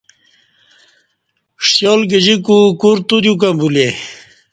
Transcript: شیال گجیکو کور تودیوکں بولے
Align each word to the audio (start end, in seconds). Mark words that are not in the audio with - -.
شیال 1.69 2.01
گجیکو 2.11 2.59
کور 2.81 2.97
تودیوکں 3.07 3.53
بولے 3.59 3.87